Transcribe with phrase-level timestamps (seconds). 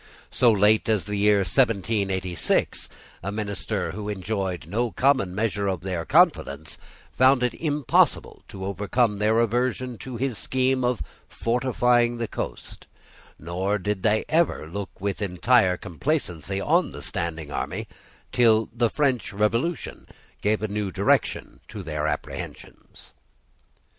[0.31, 2.89] So late as the year 1786,
[3.21, 6.79] a minister who enjoyed no common measure of their confidence
[7.11, 12.87] found it impossible to overcome their aversion to his scheme of fortifying the coast:
[13.37, 17.87] nor did they ever look with entire complacency on the standing army,
[18.31, 20.07] till the French Revolution
[20.41, 23.13] gave a new direction to their apprehensions.